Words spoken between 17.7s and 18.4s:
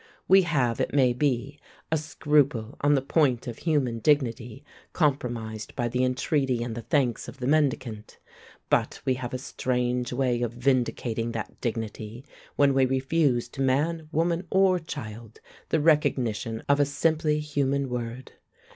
word.